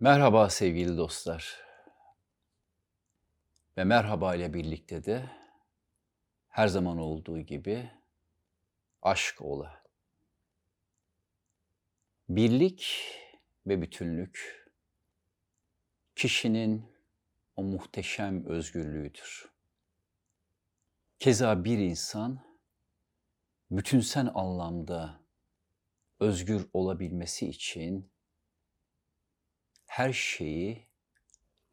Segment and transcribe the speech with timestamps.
[0.00, 1.60] Merhaba sevgili dostlar.
[3.76, 5.30] Ve merhaba ile birlikte de
[6.48, 7.90] her zaman olduğu gibi
[9.02, 9.82] aşk ola.
[12.28, 13.04] Birlik
[13.66, 14.66] ve bütünlük
[16.16, 16.92] kişinin
[17.56, 19.48] o muhteşem özgürlüğüdür.
[21.18, 22.40] Keza bir insan
[23.70, 25.20] bütünsel anlamda
[26.20, 28.17] özgür olabilmesi için
[29.98, 30.86] her şeyi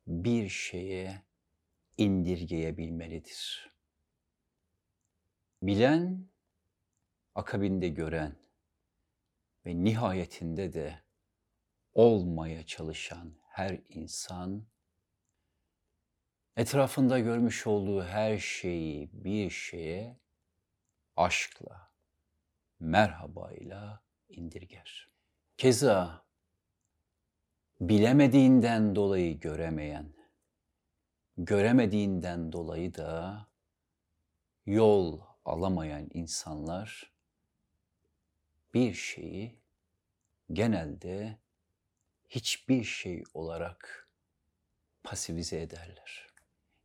[0.08, 1.22] bir şeye
[1.98, 3.74] indirgeyebilmelidir.
[5.62, 6.28] Bilen,
[7.36, 8.36] akabinde gören
[9.66, 11.04] ve nihayetinde de
[11.94, 14.68] olmaya çalışan her insan
[16.58, 20.20] etrafında görmüş olduğu her şeyi bir şeye
[21.16, 21.92] aşkla,
[22.80, 25.10] merhabayla indirger.
[25.58, 26.25] Keza
[27.82, 30.14] bilemediğinden dolayı göremeyen,
[31.38, 33.48] göremediğinden dolayı da
[34.66, 37.12] yol alamayan insanlar
[38.74, 39.56] bir şeyi
[40.54, 41.38] genelde
[42.30, 44.10] hiçbir şey olarak
[45.04, 46.28] pasifize ederler.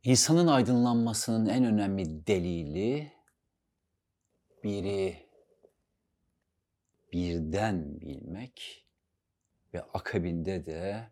[0.03, 3.13] İnsanın aydınlanmasının en önemli delili
[4.63, 5.25] biri
[7.13, 8.85] birden bilmek
[9.73, 11.09] ve akabinde de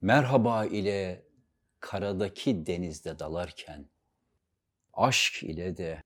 [0.00, 1.26] merhaba ile
[1.80, 3.88] karadaki denizde dalarken
[4.92, 6.02] aşk ile de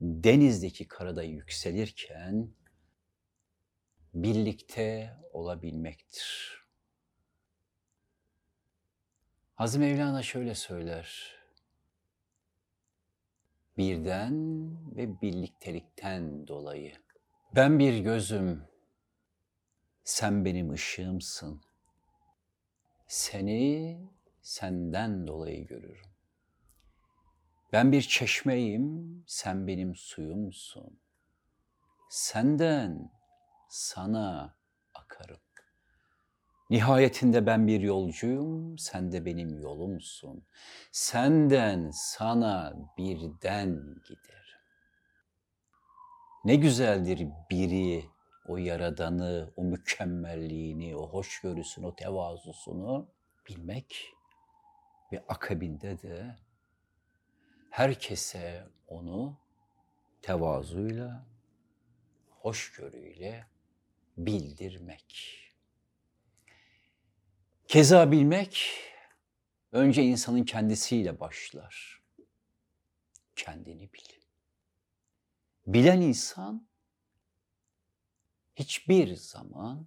[0.00, 2.54] denizdeki karada yükselirken
[4.14, 6.60] birlikte olabilmektir.
[9.54, 11.36] Hazım Mevlana şöyle söyler.
[13.76, 14.34] Birden
[14.96, 16.92] ve birliktelikten dolayı.
[17.54, 18.69] Ben bir gözüm,
[20.04, 21.62] sen benim ışığımsın.
[23.06, 24.00] Seni
[24.42, 26.10] senden dolayı görürüm.
[27.72, 31.00] Ben bir çeşmeyim, sen benim suyumsun.
[32.08, 33.10] Senden
[33.68, 34.56] sana
[34.94, 35.40] akarım.
[36.70, 40.46] Nihayetinde ben bir yolcuyum, sen de benim yolumsun.
[40.92, 43.70] Senden sana birden
[44.08, 44.60] giderim.
[46.44, 48.04] Ne güzeldir biri
[48.50, 53.08] o yaradanı, o mükemmelliğini, o hoşgörüsünü, o tevazusunu
[53.48, 54.12] bilmek
[55.12, 56.36] ve akabinde de
[57.70, 59.38] herkese onu
[60.22, 61.26] tevazuyla,
[62.30, 63.46] hoşgörüyle
[64.16, 65.36] bildirmek.
[67.68, 68.70] Keza bilmek
[69.72, 72.02] önce insanın kendisiyle başlar.
[73.36, 74.20] Kendini bil.
[75.66, 76.69] Bilen insan
[78.60, 79.86] hiçbir zaman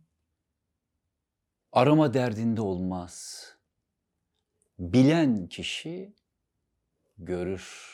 [1.72, 3.48] arama derdinde olmaz.
[4.80, 6.14] Bilen kişi
[7.18, 7.94] görür.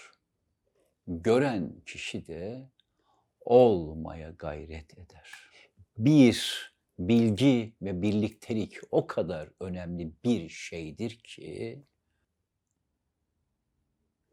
[1.07, 2.69] Gören kişi de
[3.41, 5.31] olmaya gayret eder.
[5.97, 6.69] Bir
[6.99, 11.83] bilgi ve birliktelik o kadar önemli bir şeydir ki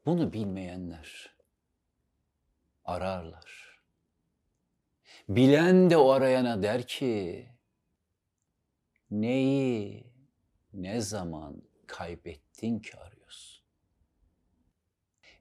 [0.06, 1.36] bunu bilmeyenler
[2.84, 3.66] ararlar.
[5.28, 7.47] Bilen de o arayana der ki
[9.10, 10.04] neyi
[10.75, 13.65] ne zaman kaybettin ki arıyorsun?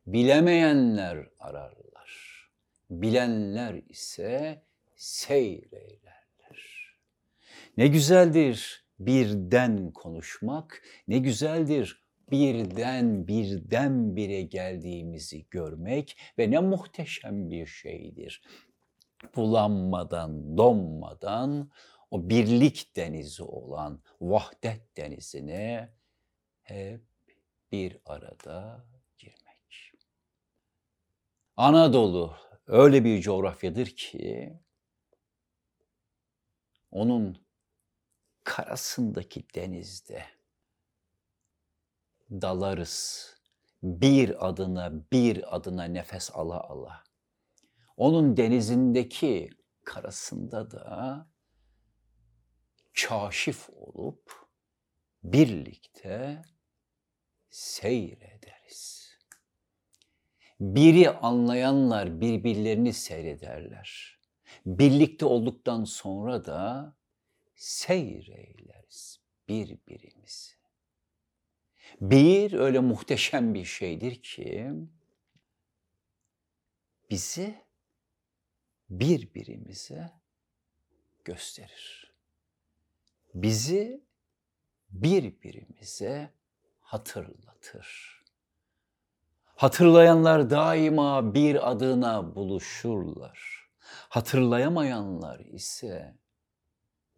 [0.07, 2.50] Bilemeyenler ararlar.
[2.90, 4.63] Bilenler ise
[4.95, 6.95] seyreylerler.
[7.78, 17.65] Ne güzeldir birden konuşmak, ne güzeldir birden birden bire geldiğimizi görmek ve ne muhteşem bir
[17.65, 18.42] şeydir.
[19.35, 21.71] Bulanmadan, donmadan
[22.12, 25.94] o birlik denizi olan vahdet denizine
[26.62, 27.01] hep
[27.71, 28.85] bir arada
[29.17, 29.91] girmek.
[31.57, 32.35] Anadolu
[32.67, 34.59] öyle bir coğrafyadır ki
[36.91, 37.45] onun
[38.44, 40.25] karasındaki denizde
[42.31, 43.25] dalarız.
[43.83, 47.05] Bir adına bir adına nefes ala ala.
[47.97, 49.50] Onun denizindeki
[49.83, 51.27] karasında da
[52.94, 54.47] kaşif olup
[55.24, 56.42] birlikte
[57.50, 59.06] seyrederiz.
[60.59, 64.19] Biri anlayanlar birbirlerini seyrederler.
[64.65, 66.94] Birlikte olduktan sonra da
[67.56, 69.19] seyreyleriz
[69.50, 70.56] birbirimizi.
[72.01, 74.71] Bir öyle muhteşem bir şeydir ki
[77.09, 77.64] bizi
[78.89, 80.11] birbirimize
[81.23, 82.13] gösterir.
[83.33, 84.05] bizi
[84.89, 86.33] birbirimize
[86.79, 88.15] hatırlatır.
[89.45, 93.69] Hatırlayanlar daima bir adına buluşurlar.
[93.87, 96.17] Hatırlayamayanlar ise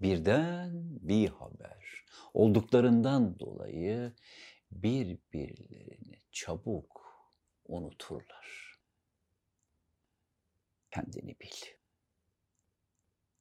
[0.02, 0.72] birden
[1.02, 4.14] bir haber olduklarından dolayı
[4.72, 7.14] birbirlerini çabuk
[7.66, 8.77] unuturlar.
[10.92, 11.78] Kendini bil.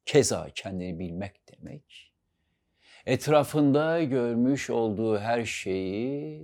[0.07, 2.13] Keza kendini bilmek demek,
[3.07, 6.43] etrafında görmüş olduğu her şeyi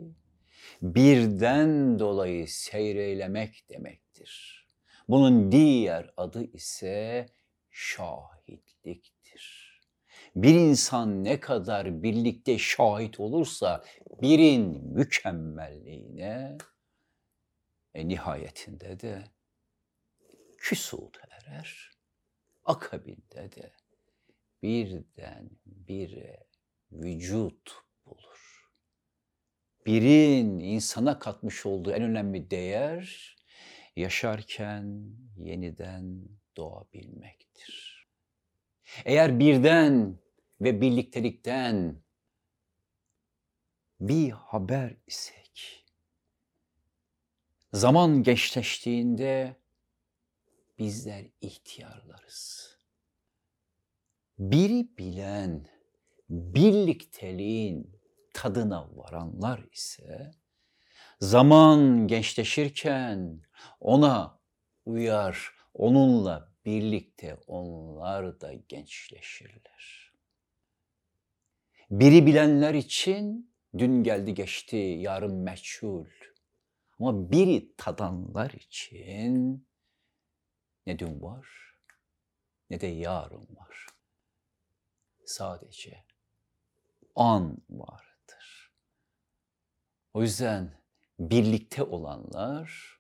[0.83, 4.67] birden dolayı seyreylemek demektir.
[5.09, 7.27] Bunun diğer adı ise
[7.71, 9.63] şahitliktir.
[10.37, 13.85] Bir insan ne kadar birlikte şahit olursa
[14.23, 16.59] birin mükemmelliğine
[17.95, 19.25] e, nihayetinde de
[20.63, 21.91] küsut erer.
[22.65, 23.73] Akabinde de
[24.63, 26.47] birden bire
[26.93, 27.73] vücut
[28.07, 28.71] bulur.
[29.87, 33.37] Birin insana katmış olduğu en önemli değer
[33.97, 38.07] yaşarken yeniden doğabilmektir.
[39.05, 40.19] Eğer birden
[40.61, 42.03] ve birliktelikten
[44.01, 45.87] bir haber isek,
[47.73, 49.62] zaman geçleştiğinde
[50.83, 52.73] bizler ihtiyarlarız.
[54.39, 55.67] Biri bilen
[56.31, 58.01] birlikteliğin
[58.35, 60.31] tadına varanlar ise
[61.21, 63.41] zaman gençleşirken
[63.81, 64.41] ona
[64.85, 70.13] uyar, onunla birlikte onlar da gençleşirler.
[71.91, 76.07] Biri bilenler için dün geldi geçti, yarın meçhul.
[76.99, 79.67] Ama biri tadanlar için
[80.87, 81.63] ne dün var
[82.73, 83.87] ne de yarın var.
[85.25, 86.05] Sadece
[87.15, 88.73] an vardır.
[90.15, 90.79] O yüzden
[91.19, 92.99] birlikte olanlar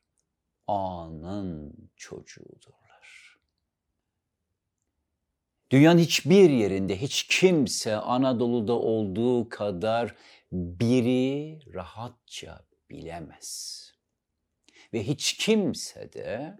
[0.66, 3.38] anın çocuğudurlar.
[5.70, 10.16] Dünyanın hiçbir yerinde hiç kimse Anadolu'da olduğu kadar
[10.52, 13.82] biri rahatça bilemez.
[14.92, 16.58] Ve hiç kimse de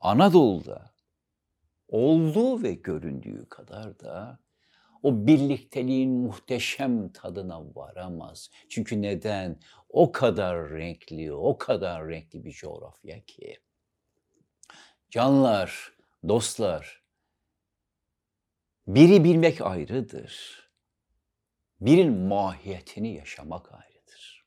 [0.00, 0.94] Anadolu'da
[1.88, 4.40] olduğu ve göründüğü kadar da
[5.02, 8.50] o birlikteliğin muhteşem tadına varamaz.
[8.68, 9.60] Çünkü neden?
[9.88, 13.58] O kadar renkli, o kadar renkli bir coğrafya ki.
[15.10, 15.92] Canlar,
[16.28, 17.02] dostlar,
[18.86, 20.60] biri bilmek ayrıdır.
[21.80, 24.46] Birin mahiyetini yaşamak ayrıdır.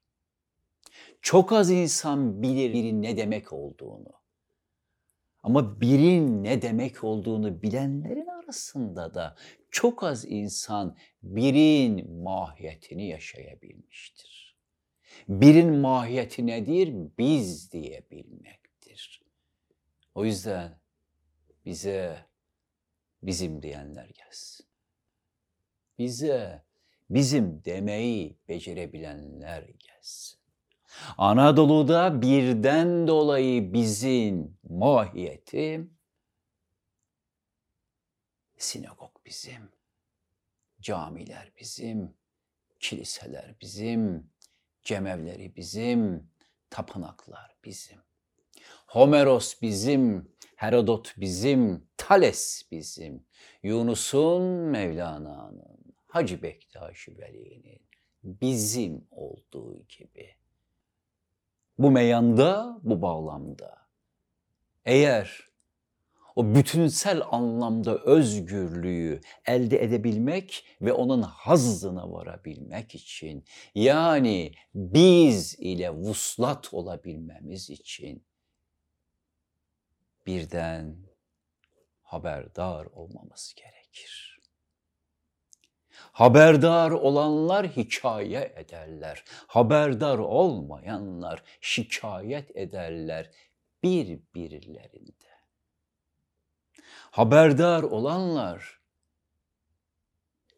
[1.21, 4.22] Çok az insan bilir birin ne demek olduğunu.
[5.43, 9.35] Ama birin ne demek olduğunu bilenlerin arasında da
[9.71, 14.57] çok az insan birin mahiyetini yaşayabilmiştir.
[15.27, 16.95] Birin mahiyeti nedir?
[17.17, 19.23] Biz diyebilmektir.
[20.15, 20.79] O yüzden
[21.65, 22.25] bize
[23.23, 24.65] bizim diyenler gelsin.
[25.97, 26.63] Bize
[27.09, 30.42] bizim demeyi becerebilenler gelsin.
[31.17, 35.87] Anadolu'da birden dolayı bizim mahiyeti
[38.57, 39.71] sinagog bizim,
[40.81, 42.13] camiler bizim,
[42.79, 44.29] kiliseler bizim,
[44.83, 46.29] cemevleri bizim,
[46.69, 47.97] tapınaklar bizim.
[48.87, 53.25] Homeros bizim, Herodot bizim, Thales bizim,
[53.63, 57.81] Yunus'un, Mevlana'nın, Hacı Bektaş Veli'nin
[58.23, 60.35] bizim olduğu gibi
[61.77, 63.87] bu meyanda, bu bağlamda.
[64.85, 65.53] Eğer
[66.35, 76.73] o bütünsel anlamda özgürlüğü elde edebilmek ve onun hazzına varabilmek için yani biz ile vuslat
[76.73, 78.25] olabilmemiz için
[80.25, 80.97] birden
[82.01, 84.32] haberdar olmamız gerekir.
[86.11, 89.23] Haberdar olanlar hikaye ederler.
[89.47, 93.31] Haberdar olmayanlar şikayet ederler
[93.83, 95.13] birbirlerinde.
[97.11, 98.79] Haberdar olanlar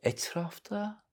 [0.03, 1.03] etrafta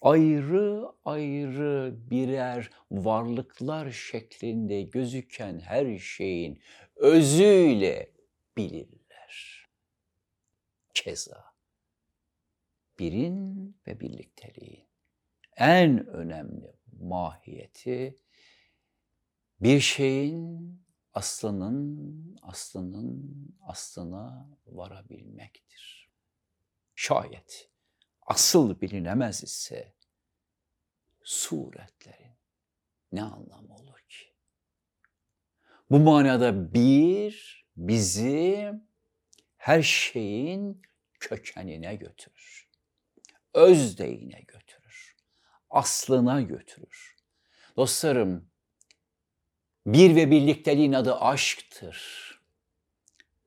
[0.00, 6.60] ayrı ayrı birer varlıklar şeklinde gözüken her şeyin
[6.96, 8.10] özüyle
[8.56, 9.68] bilirler.
[10.94, 11.53] Keza
[12.98, 14.88] birin ve birlikteliğin
[15.56, 18.18] en önemli mahiyeti
[19.60, 20.80] bir şeyin
[21.12, 26.10] aslının aslının aslına varabilmektir.
[26.94, 27.70] Şayet
[28.22, 29.94] asıl bilinemez ise
[31.22, 32.36] suretlerin
[33.12, 34.24] ne anlamı olur ki?
[35.90, 38.72] Bu manada bir bizi
[39.56, 40.82] her şeyin
[41.20, 42.68] kökenine götürür.
[43.54, 45.16] Özdeğine götürür.
[45.70, 47.16] Aslına götürür.
[47.76, 48.50] Dostlarım,
[49.86, 52.24] bir ve birlikteliğin adı aşktır.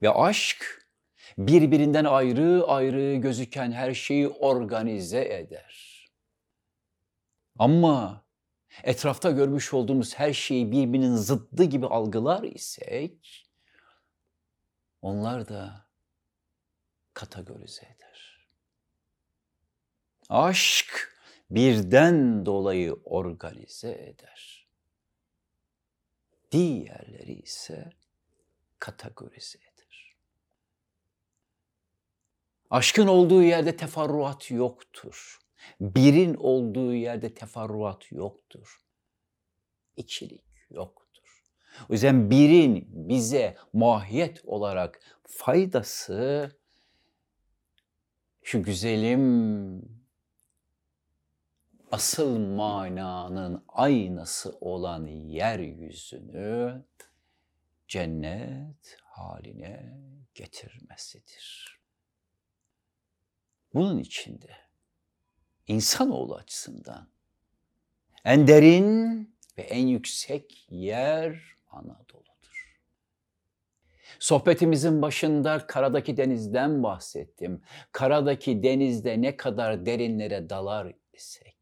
[0.02, 0.88] Ve aşk
[1.38, 6.08] birbirinden ayrı ayrı gözüken her şeyi organize eder.
[7.60, 8.26] Ama
[8.84, 13.50] etrafta görmüş olduğumuz her şeyi birbirinin zıddı gibi algılar isek,
[15.02, 15.88] onlar da
[17.14, 18.37] kategorize eder.
[20.30, 21.18] Aşk
[21.52, 24.68] birden dolayı organize eder.
[26.52, 27.90] Diğerleri ise
[28.80, 30.16] kategorize eder.
[32.70, 35.40] Aşkın olduğu yerde teferruat yoktur.
[35.82, 38.82] Birin olduğu yerde teferruat yoktur.
[39.98, 41.44] İkilik yoktur.
[41.90, 46.52] O yüzden birin bize mahiyet olarak faydası
[48.44, 49.97] şu güzelim
[51.92, 56.86] asıl mananın aynası olan yeryüzünü
[57.88, 60.00] cennet haline
[60.36, 61.80] getirmesidir.
[63.74, 64.52] Bunun içinde
[65.68, 67.10] insanoğlu açısından
[68.26, 69.18] en derin
[69.58, 72.78] ve en yüksek yer Anadolu'dur.
[74.20, 77.62] Sohbetimizin başında karadaki denizden bahsettim.
[77.92, 81.57] Karadaki denizde ne kadar derinlere dalar isek,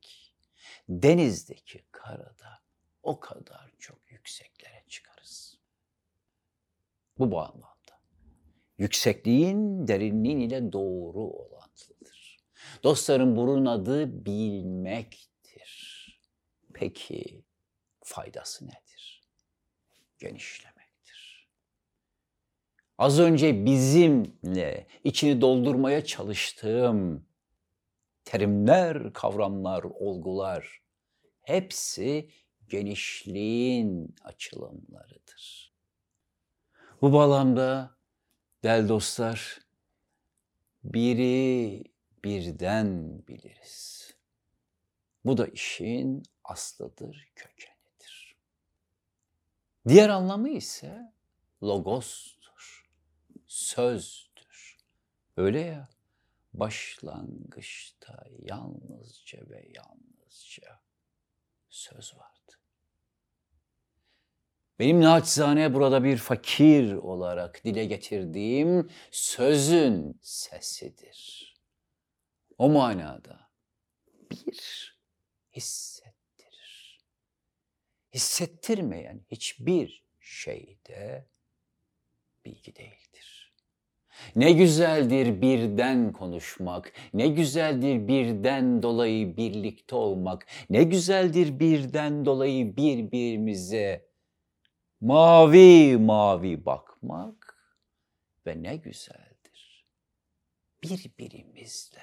[0.90, 2.62] denizdeki karada
[3.04, 5.58] o kadar çok yükseklere çıkarız.
[7.18, 7.76] Bu bağlamda
[8.78, 12.38] yüksekliğin derinliğin ile doğru orantılıdır.
[12.84, 15.26] Dostlarım bunun adı bilmektir.
[16.74, 17.44] Peki
[18.04, 19.22] faydası nedir?
[20.20, 21.50] Genişlemektir.
[22.98, 27.26] Az önce bizimle içini doldurmaya çalıştığım
[28.26, 30.82] terimler, kavramlar, olgular
[31.42, 32.30] hepsi
[32.68, 35.74] genişliğin açılımlarıdır.
[37.02, 37.98] Bu bağlamda
[38.64, 39.60] değerli dostlar
[40.84, 41.84] biri
[42.24, 44.14] birden biliriz.
[45.26, 48.36] Bu da işin aslıdır, kökenidir.
[49.88, 51.14] Diğer anlamı ise
[51.64, 52.90] logostur,
[53.48, 54.78] sözdür.
[55.38, 55.90] Öyle ya,
[56.60, 60.80] başlangıçta yalnızca ve yalnızca
[61.70, 62.36] söz vardı.
[64.80, 71.54] Benim naçizane burada bir fakir olarak dile getirdiğim sözün sesidir.
[72.58, 73.50] O manada
[74.32, 74.98] bir
[75.56, 77.00] hissettirir.
[78.14, 81.28] Hissettirmeyen hiçbir şey de
[82.46, 83.05] bilgi değildir.
[84.36, 94.06] Ne güzeldir birden konuşmak, ne güzeldir birden dolayı birlikte olmak, ne güzeldir birden dolayı birbirimize
[95.02, 97.58] mavi mavi bakmak
[98.48, 99.36] ve ne güzeldir
[100.84, 102.02] birbirimizle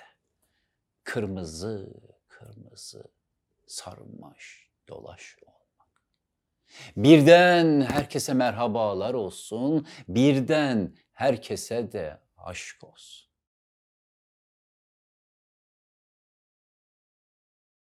[1.04, 1.95] kırmızı
[2.28, 3.04] kırmızı
[3.66, 6.02] sarmaş dolaş olmak.
[6.97, 13.32] Birden herkese merhabalar olsun, birden herkese de aşk olsun.